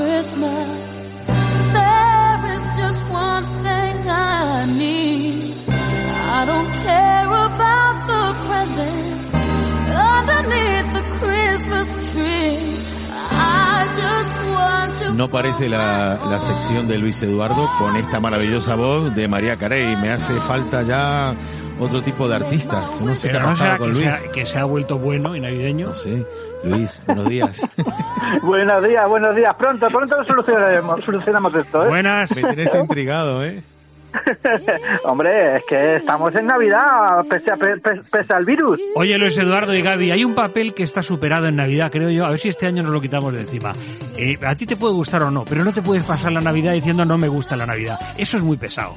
[0.00, 5.54] Christmas, there is just one thing I need.
[5.68, 9.34] I don't care about the presents
[9.92, 12.80] underneath the Christmas tree.
[15.16, 19.96] No parece la, la sección de Luis Eduardo con esta maravillosa voz de María Carey.
[19.96, 21.34] Me hace falta ya
[21.80, 23.00] otro tipo de artistas.
[23.00, 24.04] No sé qué Pero ha no será pasado con que Luis.
[24.04, 25.88] se, ha, que se ha vuelto bueno y navideño.
[25.88, 26.26] No sé.
[26.62, 27.62] Luis, buenos días.
[28.42, 29.54] Buenos días, buenos días.
[29.54, 31.88] Pronto, pronto lo solucionaremos, solucionamos esto, ¿eh?
[31.88, 32.36] Buenas.
[32.36, 33.62] Me tienes intrigado, ¿eh?
[35.04, 38.78] Hombre, es que estamos en Navidad, pese, a- pe- pe- pese al virus.
[38.94, 42.26] Oye, Luis Eduardo y Gaby, hay un papel que está superado en Navidad, creo yo.
[42.26, 43.72] A ver si este año nos lo quitamos de encima.
[44.16, 46.72] Eh, a ti te puede gustar o no, pero no te puedes pasar la Navidad
[46.72, 47.98] diciendo no me gusta la Navidad.
[48.18, 48.94] Eso es muy pesado.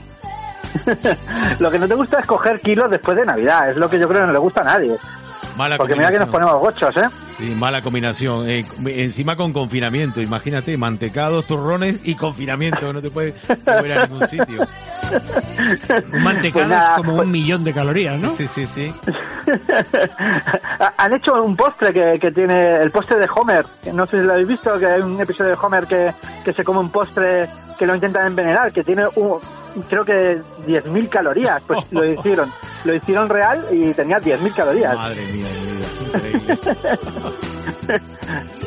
[1.59, 4.08] Lo que no te gusta es coger kilos después de Navidad, es lo que yo
[4.08, 4.98] creo que no le gusta a nadie.
[5.58, 7.08] Mala Porque mira que nos ponemos gochos, ¿eh?
[7.30, 8.50] Sí, mala combinación.
[8.50, 14.25] Eh, encima con confinamiento, imagínate, mantecados, turrones y confinamiento, no te puedes mover a ningún
[14.28, 14.66] sitio.
[16.14, 18.31] Un mantecado Pues nada, es como pues- un millón de calorías, ¿no?
[18.31, 18.92] Sí, sí, sí.
[20.98, 23.66] Han hecho un postre que, que tiene el postre de Homer.
[23.94, 26.64] No sé si lo habéis visto, que hay un episodio de Homer que, que se
[26.64, 29.39] come un postre que lo intentan envenenar, que tiene un,
[29.90, 31.62] creo que 10.000 calorías.
[31.66, 32.52] Pues lo hicieron.
[32.84, 34.96] Lo hicieron real y tenía 10.000 calorías.
[34.96, 35.48] Madre mía,
[36.06, 36.60] increíble.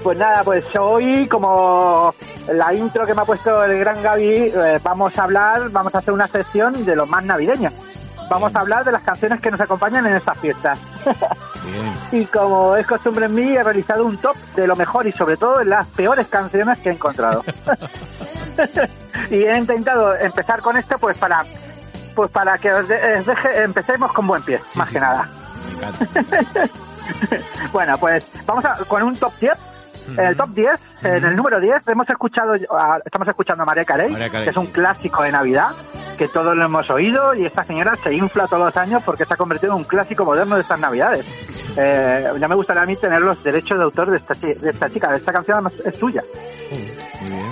[0.03, 2.15] Pues nada, pues hoy como
[2.47, 5.99] la intro que me ha puesto el gran Gaby, eh, vamos a hablar, vamos a
[5.99, 7.71] hacer una sección de lo más navideño.
[8.31, 10.79] Vamos a hablar de las canciones que nos acompañan en estas fiestas.
[11.67, 12.22] Bien.
[12.22, 15.36] Y como es costumbre en mí, he realizado un top de lo mejor y sobre
[15.36, 17.42] todo de las peores canciones que he encontrado.
[19.31, 21.44] y he intentado empezar con esto pues para
[22.14, 25.00] pues para que os, de- os deje, empecemos con buen pie, Sí, más sí, que
[25.00, 25.05] sí.
[25.05, 25.28] nada.
[27.72, 29.53] Bueno, pues vamos a, con un top 10.
[30.09, 30.71] En el top 10,
[31.03, 34.50] en el número 10, hemos escuchado, a- estamos escuchando a María Carey, Mariah Carey, que
[34.50, 35.69] es un clásico de Navidad,
[36.16, 39.34] que todos lo hemos oído y esta señora se infla todos los años porque se
[39.34, 41.27] ha convertido en un clásico moderno de estas Navidades.
[41.76, 44.88] Eh, ya me gustaría a mí tener los derechos de autor de esta, de esta
[44.91, 46.22] chica, de esta canción además es suya.
[47.20, 47.47] Muy bien.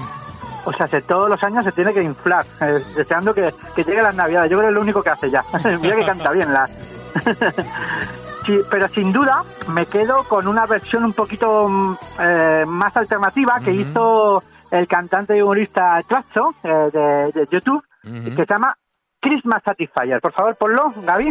[0.66, 4.00] O sea, se, todos los años se tiene que inflar, eh, deseando que, que llegue
[4.00, 4.50] las Navidades.
[4.50, 5.44] Yo creo que es lo único que hace ya.
[5.80, 6.68] Mira que canta bien la.
[8.46, 13.58] Sí, pero sin duda me quedo con una versión un poquito mm, eh, más alternativa
[13.64, 18.76] que hizo el cantante y humorista Tracho eh, de, de YouTube, que se llama
[19.18, 20.20] Christmas Satisfyer.
[20.20, 21.30] Por favor, ponlo, Gaby.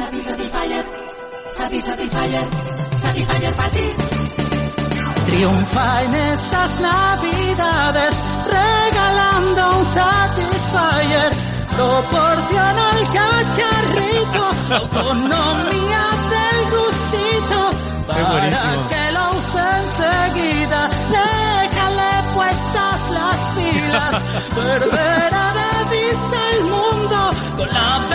[5.26, 11.32] Triunfa en estas navidades regalando un Satisfyer.
[11.76, 14.44] Proporciona el cacharrito,
[14.82, 17.60] autonomía del gustito.
[18.08, 24.26] Para que lo use enseguida, déjale puestas las pilas.
[24.56, 28.13] Perderá de vista el mundo con la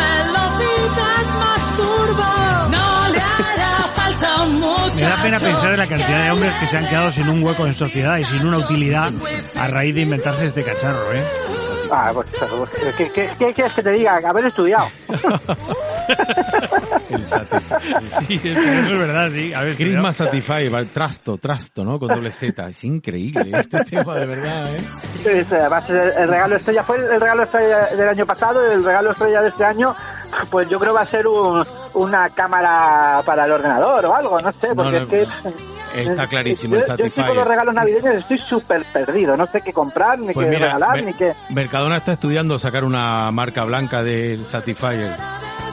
[5.01, 7.43] Me da pena pensar en la cantidad de hombres que se han quedado sin un
[7.43, 9.11] hueco en sociedad y sin una utilidad
[9.57, 11.23] a raíz de inventarse este cacharro, ¿eh?
[11.91, 12.27] Ah, pues,
[12.99, 14.19] ¿qué, qué, qué quieres que te diga?
[14.29, 14.89] Haber estudiado.
[17.09, 17.25] El.
[17.27, 19.53] Sí, eso es verdad, sí.
[19.55, 21.99] A ver, Christmas Satisfyer, va, trasto, trasto, ¿no?
[21.99, 22.69] Con doble Z.
[22.69, 24.81] Es increíble este tema, de verdad, ¿eh?
[25.23, 28.75] Sí, sí, además el, el regalo estrella fue el regalo estrella del año pasado y
[28.75, 29.95] el regalo estrella de este año
[30.51, 34.51] pues yo creo va a ser un- una cámara para el ordenador o algo, no
[34.53, 35.27] sé, porque no, es que...
[35.95, 37.35] Está clarísimo el yo, yo con Satisfyer.
[37.35, 41.03] los regalos navideños estoy súper perdido, no sé qué comprar, ni Pues qué mira, regalar,
[41.03, 41.35] ni qué...
[41.51, 45.17] Mercadona está estudiando sacar una marca blanca del Satisfyer.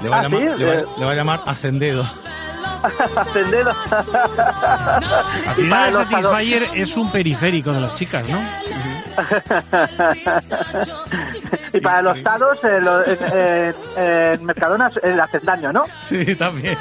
[0.04, 0.46] Le va, Ah, a llamar, ¿sí?
[0.60, 0.86] le, va, Eh.
[0.98, 2.06] le va a llamar Ascendedo.
[3.18, 3.72] Ascendido.
[3.92, 8.38] Al final el Satisfyer es un periférico de las chicas, ¿no?
[11.74, 15.84] Y para los tados, eh, lo- en Mercadona eh, le hacen daño, ¿no?
[16.00, 16.76] Sí, también.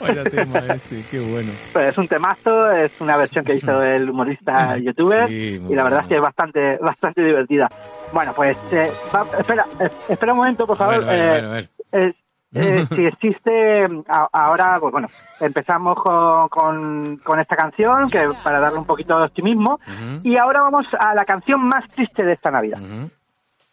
[0.00, 1.52] Vaya tema este, qué bueno.
[1.72, 5.84] Pues es un temazo, es una versión que hizo el humorista youtuber Sí, y la
[5.84, 6.00] verdad bueno.
[6.02, 7.68] es que es bastante bastante divertida.
[8.12, 11.04] Bueno, pues eh, va- espera, eh, espera un momento, por favor.
[11.04, 11.68] ver, a ver, a eh, ver, a ver.
[11.92, 12.14] eh,
[12.54, 15.08] eh, si existe a- ahora, pues bueno,
[15.40, 19.80] empezamos con, con, con esta canción que para darle un poquito de optimismo
[20.22, 22.78] y ahora vamos a la canción más triste de esta Navidad.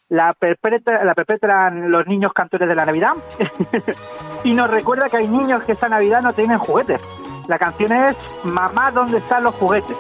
[0.09, 3.13] La, perpetra- la perpetran los niños cantores de la Navidad
[4.43, 7.01] y nos recuerda que hay niños que esta Navidad no tienen juguetes.
[7.47, 9.97] La canción es Mamá, ¿dónde están los juguetes?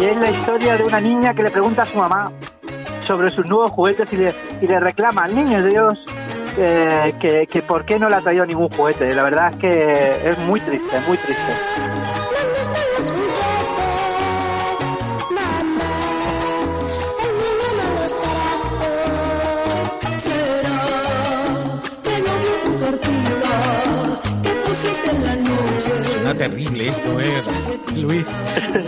[0.00, 2.30] Y es la historia de una niña que le pregunta a su mamá
[3.00, 5.98] sobre sus nuevos juguetes y le, y le reclama al niño de Dios
[6.58, 9.14] eh, que, que, por qué no le ha traído ningún juguete.
[9.14, 11.52] La verdad es que es muy triste, muy triste.
[26.02, 27.42] Suena terrible esto, eh.
[27.96, 28.26] Luis.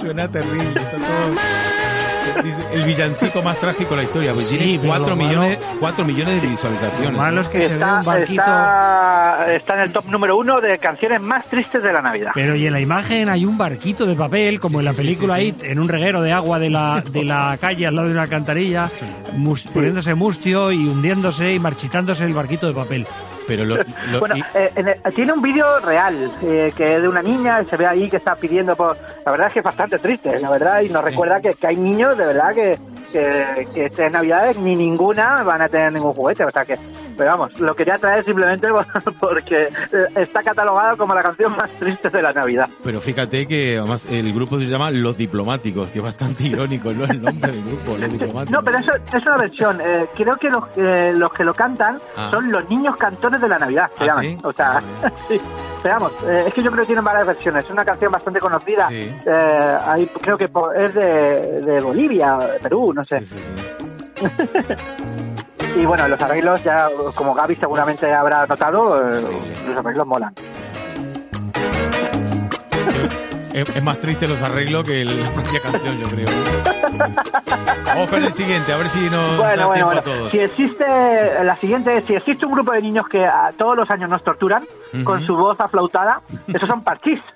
[0.01, 0.81] Suena terrible.
[0.81, 1.78] Está todo...
[2.45, 5.29] Dice, El villancico más trágico de la historia, pues Sí, tiene pero 4 lo malo-
[5.29, 7.13] millones, 4 millones de Lo visualizaciones.
[7.19, 8.43] malo es que se ve Está, un barquito...
[8.43, 12.31] está, está en el top número uno de canciones más tristes de la Navidad.
[12.35, 15.37] Pero y en la imagen hay un barquito de papel, como Sí, en la película
[15.37, 18.15] sí, It, en un reguero de agua de la, de la calle al lado de
[18.15, 18.91] una alcantarilla,
[19.37, 23.07] mus- poniéndose mustio y hundiéndose y marchitándose el barquito de papel.
[23.49, 27.09] Pero lo, lo- Bueno, y- eh, el- tiene un vídeo real eh, que es de
[27.09, 28.97] una niña, se ve ahí que está pidiendo por...
[29.27, 31.77] La verdad es que es bastante triste, la verdad, y nos recuerda que, que hay
[31.77, 32.79] niños de verdad que,
[33.11, 36.77] que, que estas navidades ni ninguna van a tener ningún juguete, o sea que...
[37.19, 38.87] Pero vamos, lo quería traer simplemente por-
[39.21, 39.71] porque eh,
[40.15, 42.69] está catalogado como la canción más triste de la Navidad.
[42.85, 47.05] pero fíjate que además el grupo se llama Los Diplomáticos, que es bastante irónico, ¿no?
[47.05, 48.51] El nombre del grupo, Los Diplomáticos.
[48.53, 49.81] No, pero eso es una versión.
[49.81, 52.29] eh, creo que los, eh, los que lo cantan Ah.
[52.31, 54.25] son los niños cantones de la Navidad, se ¿Ah, llaman.
[54.25, 54.39] sí?
[54.45, 54.73] O sea,
[55.03, 55.41] Ah, sí.
[55.83, 57.65] Pero vamos, eh, es que yo creo que tienen varias versiones.
[57.65, 58.89] Es una canción bastante conocida.
[58.89, 59.13] Sí.
[59.27, 63.21] Eh, hay- creo que es de, de Bolivia, Perú, no sé.
[63.21, 65.28] Sí, sí, sí.
[65.77, 69.23] Y bueno, los arreglos ya, como Gaby seguramente habrá notado, eh,
[69.67, 70.35] los arreglos molan.
[73.53, 76.29] Es, más triste los arreglos que la propia canción, yo creo.
[77.87, 80.01] Vamos con el siguiente, a ver si nos da Bueno, bueno, tiempo bueno.
[80.01, 80.31] a todos.
[80.31, 80.85] Si existe,
[81.45, 84.23] la siguiente es, si existe un grupo de niños que a- todos los años nos
[84.23, 84.63] torturan
[84.95, 85.05] Ujú.
[85.05, 87.21] con su voz aflautada, esos son parchís.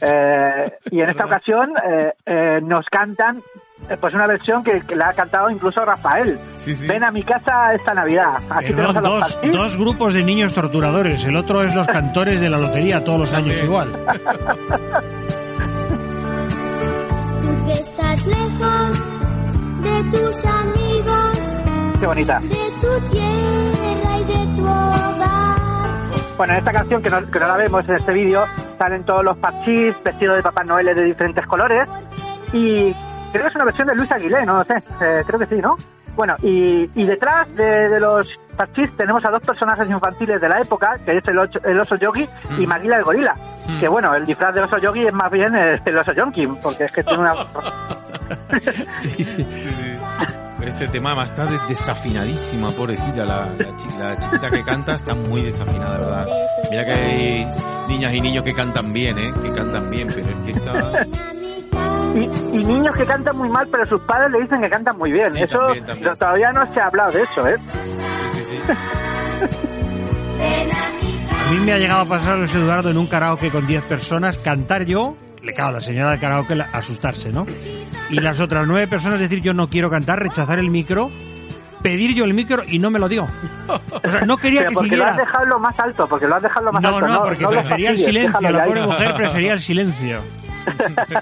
[0.00, 1.26] Eh, y en esta ¿Verdad?
[1.26, 3.42] ocasión eh, eh, nos cantan
[3.90, 6.40] eh, pues una versión que, que la ha cantado incluso Rafael.
[6.54, 6.86] Sí, sí.
[6.88, 8.36] Ven a mi casa esta Navidad.
[8.48, 11.22] Aquí Perdón, tenemos a los dos, dos grupos de niños torturadores.
[11.26, 13.90] El otro es los cantores de la lotería, todos los años igual.
[17.66, 18.98] Que estás lejos
[19.82, 21.40] de tus amigos,
[22.00, 22.38] Qué bonita.
[22.40, 25.58] de tu tierra y de tu hogar.
[26.36, 28.44] Bueno, en esta canción que no, que no la vemos en este vídeo,
[28.78, 31.88] salen todos los parchís vestidos de Papá Noel de diferentes colores.
[32.52, 32.92] Y
[33.32, 34.76] creo que es una versión de Luis Aguilé, no lo sé.
[35.00, 35.76] Eh, creo que sí, ¿no?
[36.16, 40.60] Bueno, y, y detrás de, de los parchís tenemos a dos personajes infantiles de la
[40.60, 42.28] época, que es el, ocho- el oso yogi
[42.58, 42.68] y Mm.
[42.68, 43.34] Maguila el gorila.
[43.66, 43.80] Mm.
[43.80, 46.84] Que bueno, el disfraz del oso yogi es más bien el, el oso yonki, porque
[46.84, 47.34] es que tiene una...
[48.94, 49.46] Sí, sí.
[49.50, 49.68] Sí,
[50.64, 53.24] este tema además está de- desafinadísima, pobrecita.
[53.24, 56.26] La, la, chi- la chiquita que canta está muy desafinada, ¿verdad?
[56.70, 57.46] Mira que hay
[57.88, 59.32] niñas y niños que cantan bien, ¿eh?
[59.42, 61.06] Que cantan bien, pero es que está...
[62.14, 65.10] Y, y niños que cantan muy mal, pero sus padres le dicen que cantan muy
[65.12, 65.32] bien.
[65.32, 66.08] Sí, eso también, también.
[66.10, 67.56] no- todavía no se ha hablado de eso, ¿eh?
[68.32, 68.72] Sí, sí, sí.
[71.46, 74.38] A mí me ha llegado a pasar, Luis Eduardo, en un karaoke con 10 personas,
[74.38, 77.46] cantar yo, le cago a la señora del karaoke la- asustarse, ¿no?
[78.10, 81.10] Y las otras nueve personas decir yo no quiero cantar, rechazar el micro,
[81.82, 83.24] pedir yo el micro y no me lo dio.
[84.02, 85.10] O sea, no quería Pero que porque lo siguiera.
[85.12, 87.06] has dejado lo más alto, porque lo has dejado lo más No, alto.
[87.08, 88.50] no, porque lo prefería el silencio.
[88.50, 90.22] La pobre mujer prefería el silencio.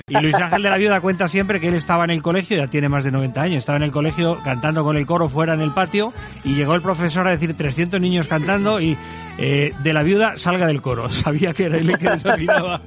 [0.09, 2.67] Y Luis Ángel de la Viuda cuenta siempre que él estaba en el colegio, ya
[2.67, 5.61] tiene más de 90 años, estaba en el colegio cantando con el coro fuera en
[5.61, 6.13] el patio
[6.45, 8.97] y llegó el profesor a decir 300 niños cantando y
[9.39, 11.09] eh, de la viuda salga del coro.
[11.11, 12.81] Sabía que era él el que desafinaba.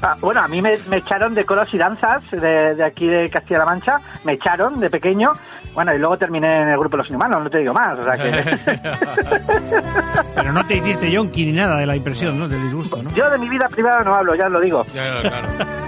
[0.00, 4.00] Ah, bueno, a mí me, echaron de coros y danzas de aquí de Castilla-La Mancha,
[4.24, 5.32] me echaron de pequeño,
[5.74, 8.02] bueno, y luego terminé en el grupo de los inhumanos, no te digo más, o
[8.02, 8.30] sea que...
[10.34, 12.48] Pero no te hiciste yonki ni nada de la impresión, ¿no?
[12.48, 13.10] Del disgusto, ¿no?
[13.14, 14.84] Yo de mi vida privada no hablo, ya lo digo.
[14.86, 15.48] Ya, claro.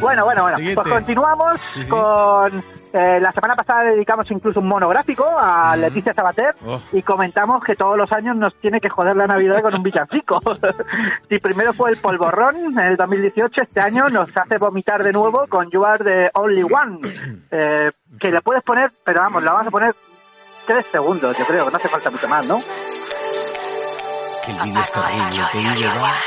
[0.00, 0.56] Bueno, bueno, bueno.
[0.56, 0.80] Siguiente.
[0.82, 1.90] Pues continuamos Sí, sí.
[1.90, 2.58] con...
[2.92, 5.80] eh, la semana pasada dedicamos incluso un monográfico a Ujú.
[5.80, 6.80] Leticia Sabater Oh.
[6.92, 10.40] y comentamos que todos los años nos tiene que joder la Navidad con un villancico.
[11.28, 15.46] si primero fue el polvorrón en el 2018, este año nos hace vomitar de nuevo
[15.48, 16.98] con You Are the Only One.
[17.54, 19.94] Eh, que le puedes poner, pero vamos, la vamos a poner
[20.66, 22.60] tres segundos, yo creo, que no hace falta mucho más, ¿no?
[24.48, 26.20] El vídeo es terrible, te digo ya.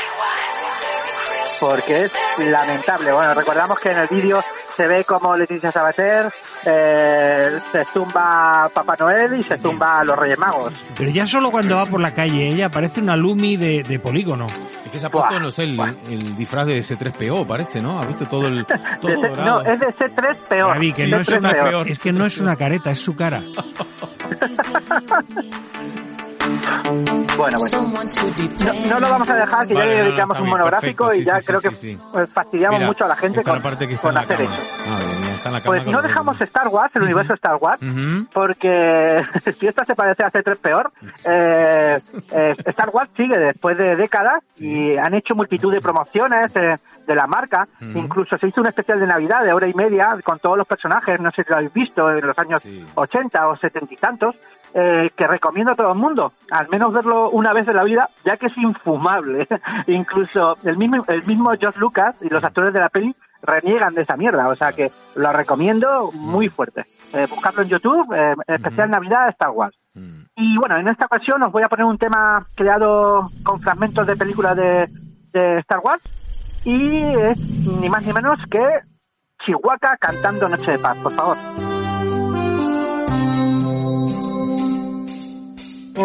[1.60, 3.12] porque es lamentable.
[3.12, 4.42] Bueno, recordamos que en el vídeo
[4.76, 6.32] se ve como Leticia Sabater
[6.64, 10.72] eh, se zumba Papá Noel y se zumba a los Reyes Magos.
[10.96, 14.46] Pero ya solo cuando va por la calle ella parece una Lumi de, de polígono.
[14.96, 17.98] Es que se ha puesto, Buah, no sé, el, disfraz de C3PO, parece, ¿no?
[18.00, 18.64] ¿Has visto todo el...
[19.00, 19.62] Todo De C- dorado?
[19.62, 20.72] no, es de C3 peor.
[20.74, 21.88] Gaby, que Sí, no es, C3 una, peor.
[21.88, 23.42] es que no es una careta, es su cara.
[27.36, 27.82] Bueno, bueno.
[28.64, 31.22] No, no lo vamos a dejar, que Vale, ya no, no, dedicamos un monográfico perfecto,
[31.22, 33.62] y ya sí, creo sí, que pues, fastidiamos Mira, mucho a la gente con, la
[33.62, 34.54] parte que está con la hacer cama.
[34.54, 34.90] eso.
[34.90, 36.40] Madre mía, está en la cama Pues no dejamos.
[36.40, 37.80] Star Wars, el universo Star Wars,
[38.32, 39.22] porque
[39.58, 40.92] si esta se parece a C3 peor,
[41.24, 42.00] eh,
[42.32, 46.76] eh, Star Wars sigue después de décadas y han hecho multitud de promociones eh,
[47.06, 47.68] de la marca.
[47.80, 51.20] Incluso se hizo un especial de Navidad de hora y media con todos los personajes,
[51.20, 52.84] no sé si lo habéis visto, en los años Sí.
[52.94, 54.34] 80 o 70 y tantos.
[54.78, 58.10] Eh, que recomiendo a todo el mundo, al menos verlo una vez en la vida,
[58.26, 59.48] ya que es infumable.
[59.86, 64.02] Incluso el mismo, el mismo George Lucas y los actores de la peli reniegan de
[64.02, 66.84] esa mierda, o sea que lo recomiendo muy fuerte.
[67.14, 69.74] Eh, buscarlo en YouTube, eh, especial Navidad Star Wars.
[69.94, 70.24] Mm.
[70.36, 74.14] Y bueno, en esta ocasión os voy a poner un tema creado con fragmentos de
[74.14, 74.90] películas de,
[75.32, 76.02] de Star Wars
[76.66, 78.62] y es ni más ni menos que
[79.42, 81.65] Chihuahua cantando Noche de Paz, por favor.
[85.96, 86.04] Tan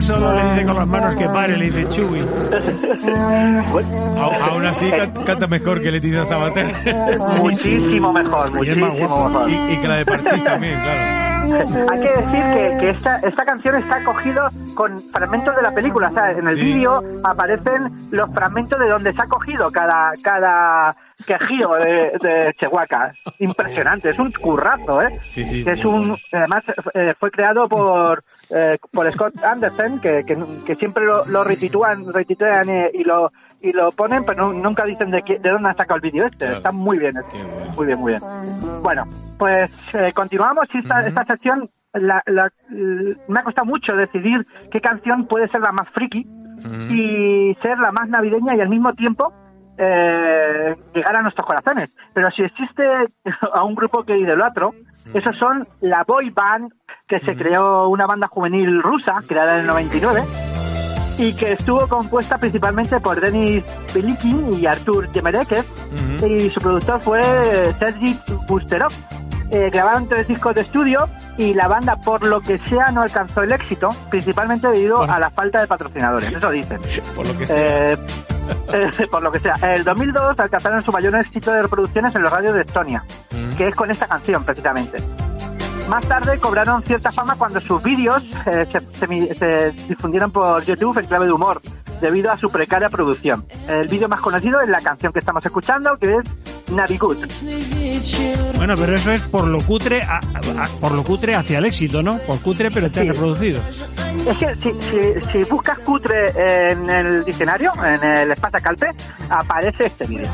[0.00, 2.02] solo le dice las manos que pare, le dice.
[4.16, 6.66] Au- Aún así can- canta mejor que Leticia Sabater.
[7.42, 9.28] Muchísimo mejor, Y muchísimo guapo.
[9.28, 9.50] mejor.
[9.50, 11.24] y, y que la de Parchís también, claro.
[11.44, 16.08] Hay que decir que, que esta, esta canción está cogido con fragmentos de la película.
[16.08, 16.64] O sea, en el Sí.
[16.64, 23.10] vídeo aparecen los fragmentos de donde se ha cogido cada, cada quejío de, de Chihuahua.
[23.40, 25.10] Impresionante, es un currazo, ¿eh?
[25.20, 25.64] Sí, sí.
[25.68, 26.64] Es un, además
[26.94, 32.12] eh, fue creado por, eh, por Scott Anderson, que, que, que siempre lo, lo retitúan,
[32.12, 35.70] retituean eh, y lo y lo ponen, pero nu- nunca dicen de, qué- de dónde
[35.70, 36.38] han sacado el vídeo este.
[36.44, 36.56] Claro.
[36.58, 37.38] Está muy bien, este.
[37.42, 37.72] Bueno.
[37.76, 38.82] muy bien, muy bien.
[38.82, 39.04] Bueno,
[39.38, 41.08] pues eh, continuamos y esta, Ujú.
[41.08, 45.88] esta sección la- la- me ha costado mucho decidir qué canción puede ser la más
[45.94, 46.26] friki
[46.90, 49.32] y ser la más navideña y al mismo tiempo
[49.78, 51.90] eh, llegar a nuestros corazones.
[52.12, 52.82] Pero si existe
[53.52, 54.72] a un grupo que idolatro,
[55.12, 56.72] esos son la boy band,
[57.06, 60.22] que se creó una banda juvenil rusa, creada en el 99,
[61.18, 65.64] y que estuvo compuesta principalmente por Denis Belikin y Artur Yemerekev,
[66.26, 67.22] y su productor fue
[67.78, 68.18] Sergi
[68.48, 68.92] Busterov.
[69.50, 73.42] Eh, grabaron tres discos de estudio y la banda, por lo que sea, no alcanzó
[73.42, 76.32] el éxito, principalmente debido a la falta de patrocinadores.
[76.32, 76.80] Eso dicen.
[77.14, 77.92] Por lo que sea.
[77.92, 77.98] Eh,
[78.72, 79.56] eh, por lo que sea.
[79.62, 83.02] En el 2002 alcanzaron su mayor éxito de reproducciones en los radios de Estonia,
[83.56, 84.98] que es con esta canción precisamente.
[85.88, 90.64] Más tarde cobraron cierta fama cuando sus vídeos eh, se, se mi- se difundieron por
[90.64, 91.60] YouTube en clave de humor,
[92.00, 93.44] debido a su precaria producción.
[93.68, 97.18] El vídeo más conocido es la canción que estamos escuchando, que es Navigut.
[98.56, 102.02] Bueno, pero eso es por lo cutre, a- a- por lo cutre hacia el éxito,
[102.02, 102.16] ¿no?
[102.18, 103.12] Por cutre, pero te han Sí.
[103.12, 103.60] reproducido.
[104.26, 106.32] Es que si, si, si buscas cutre
[106.72, 108.86] en el diccionario, en el espacio calpe,
[109.28, 110.30] aparece este vídeo.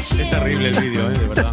[0.00, 1.18] Es terrible el vídeo, ¿eh?
[1.18, 1.52] De verdad.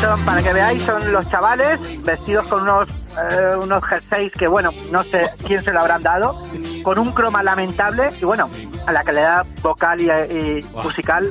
[0.00, 4.70] Son, para que veáis, son los chavales vestidos con unos, eh, unos jerseys que, bueno,
[4.90, 6.42] no sé quién se lo habrán dado,
[6.82, 8.48] con un croma lamentable y, bueno,
[8.86, 10.82] a la calidad vocal y, y Buah.
[10.84, 11.30] musical.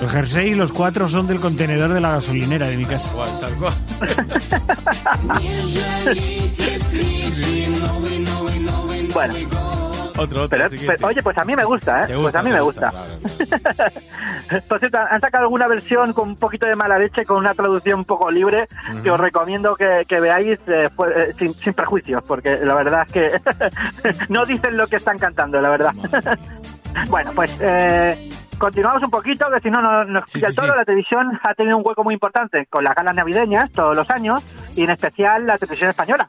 [0.00, 3.08] El jersey y los cuatro son del contenedor de la gasolinera de mi casa.
[3.12, 3.74] Igual, tal cual.
[9.12, 9.34] Bueno,
[10.18, 10.48] Otro, otro.
[10.48, 12.14] pero, pero, oye, pues a mí me gusta, ¿eh?
[12.16, 13.68] gusta, Pues a mí me gusta, gusta.
[13.68, 13.92] claro.
[14.68, 18.00] Por cierto, han sacado alguna versión con un poquito de mala leche, con una traducción
[18.00, 18.68] un poco libre,
[19.02, 23.04] que os recomiendo que, que veáis eh, fu- eh, sin, sin prejuicios, porque la verdad
[23.06, 23.30] es que
[24.28, 25.92] no dicen lo que están cantando, la verdad.
[27.08, 30.72] bueno, pues eh, continuamos un poquito, que si no no- nos pilla sí, el toro.
[30.72, 30.78] sí.
[30.78, 34.44] La televisión ha tenido un hueco muy importante con las galas navideñas todos los años,
[34.76, 36.28] y en especial la televisión española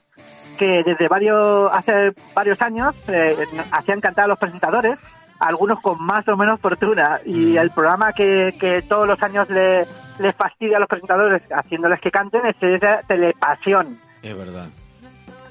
[0.58, 3.38] que desde varios hace varios años eh,
[3.72, 4.98] hacían cantar a los presentadores
[5.40, 7.20] algunos con más o menos fortuna.
[7.26, 9.86] Y el programa que, que todos los años le,
[10.20, 14.00] les fastidia a los presentadores haciéndoles que canten es esa telepasión.
[14.22, 14.68] Es verdad.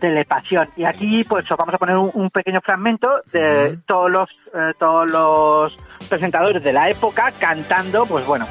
[0.01, 0.69] telepasión.
[0.77, 4.73] Y aquí pues os vamos a poner un, un pequeño fragmento de todos los eh,
[4.79, 5.77] todos los
[6.09, 8.47] presentadores de la época cantando pues bueno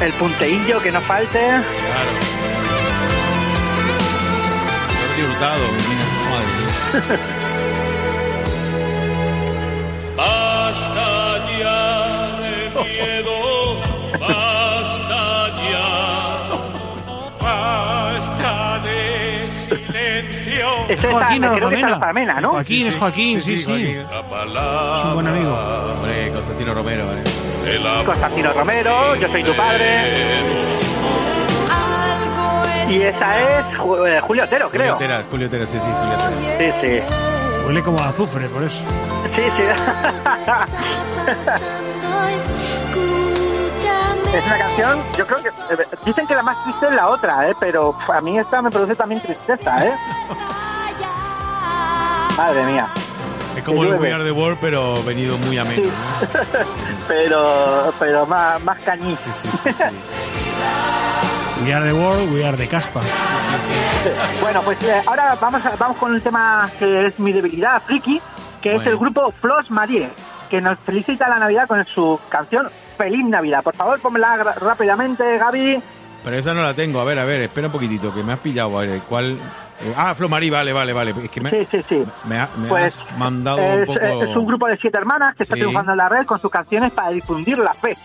[0.00, 2.10] el punteillo que no falte Claro.
[4.98, 7.20] Jordi Hurtado, mira, madre mía.
[10.16, 12.52] Basta ya de
[12.82, 13.80] miedo,
[14.20, 15.22] basta
[15.70, 15.88] ya,
[17.40, 20.68] basta de silencio.
[20.88, 21.82] Esto es Joaquín creo que
[22.40, 22.50] ¿no?
[22.50, 23.96] Joaquín, es Joaquín, sí, sí.
[23.96, 25.52] Es un buen amigo.
[25.54, 27.39] Hombre, Constantino Romero, ¿eh?
[28.04, 30.00] Constantino Romero, yo soy tu padre.
[32.88, 34.94] Y esa es eh, Julio Otero, Julio creo.
[34.96, 36.40] Otero, Julio Otero, sí, sí, Julio Otero.
[36.58, 37.00] Sí, sí.
[37.64, 38.82] Huele como a azufre, por eso.
[39.36, 39.62] Sí, sí.
[44.36, 45.48] es una canción, yo creo que...
[45.48, 47.54] eh, dicen que la más triste es la otra, ¿eh?
[47.60, 49.92] Pero pf, a mí esta me produce también tristeza, ¿eh?
[52.36, 52.88] Madre mía.
[53.56, 53.94] Es como el.
[53.94, 55.88] We Are the World, pero venido muy ameno, Sí.
[55.90, 56.28] ¿no?
[57.08, 59.14] pero pero más, más cañí.
[59.16, 59.84] Sí, sí, sí, sí.
[61.64, 63.00] We are the world, we are the caspa.
[64.40, 68.20] Bueno, pues eh, ahora vamos, a- vamos con un tema que es mi debilidad, friki,
[68.62, 70.08] que es el grupo Flos Marie,
[70.48, 73.62] que nos felicita la Navidad con su canción Feliz Navidad.
[73.62, 75.82] Por favor, pónmela rápidamente, Gaby.
[76.24, 76.98] Pero esa no la tengo.
[77.00, 78.78] A ver, a ver, espera un poquitito, que me has pillado.
[78.78, 79.38] A ver, ¿cuál?
[79.82, 81.14] Eh, ah, Flomarí, vale, vale, vale.
[81.22, 82.04] Es que me, Sí, sí, sí.
[82.24, 84.22] me, ha- me Pues has mandado es, un poco...
[84.24, 85.60] es un grupo de siete hermanas que está Sí.
[85.60, 87.96] triunfando en la red con sus canciones para difundir la fe.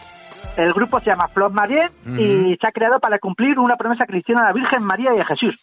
[0.58, 2.15] El grupo se llama Flos Marie Ujú.
[2.22, 5.25] y se ha creado para cumplir una promesa cristiana a la Virgen María y a
[5.25, 5.55] Jesús,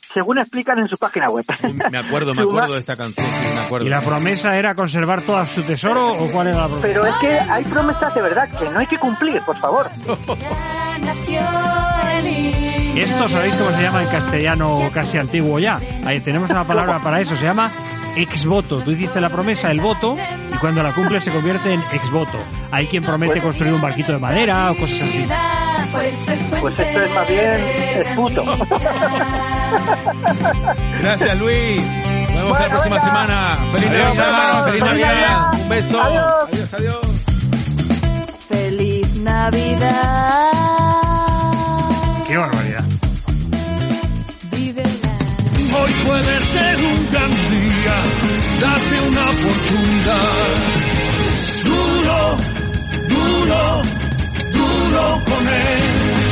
[0.00, 1.44] según explican en su página web.
[1.90, 3.86] Me acuerdo, me acuerdo de esta canción, sí, me acuerdo.
[3.86, 6.86] ¿Y la promesa era conservar todo su tesoro o cuál era la promesa?
[6.86, 9.90] Pero es que hay promesas de verdad que no hay que cumplir, por favor.
[12.96, 15.80] Esto sabéis cómo se llama en castellano casi antiguo ya.
[16.04, 17.70] Ahí tenemos una palabra para eso, se llama
[18.16, 18.80] ex voto.
[18.80, 20.16] Tú hiciste la promesa, el voto,
[20.52, 22.38] y cuando la cumples se convierte en ex voto.
[22.70, 25.26] Hay quien promete construir un barquito de madera o cosas así.
[25.92, 28.44] Pues, es Pues esto es más bien es puto.
[31.00, 31.80] Gracias, Luis.
[31.80, 33.06] Nos vemos Bueno, la próxima venga.
[33.06, 33.56] semana.
[33.72, 35.08] Feliz Adiós, Navidad, feliz Navidad.
[35.12, 35.54] Navidad.
[35.62, 36.02] Un beso.
[36.02, 36.24] Adiós.
[36.52, 36.74] adiós.
[36.74, 37.24] adiós.
[38.48, 40.59] Feliz Navidad.
[46.06, 47.96] Puede ser un gran día,
[48.60, 50.20] date una oportunidad.
[51.64, 52.36] Duro,
[53.08, 53.82] duro,
[54.52, 56.29] duro con él.